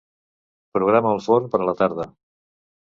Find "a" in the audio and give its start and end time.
1.63-1.69